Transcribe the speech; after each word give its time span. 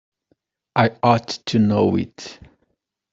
I 0.75 0.95
ought 1.03 1.27
to 1.45 1.59
know 1.59 1.95
it. 1.95 2.39